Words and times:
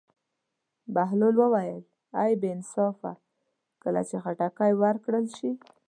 بهلول 0.93 1.35
وویل: 1.39 1.83
ای 2.21 2.31
بې 2.41 2.49
انصافه 2.57 3.11
کله 3.83 4.01
چې 4.09 4.15
خټکی 4.23 4.71
وکرل 4.81 5.25
شي. 5.37 5.51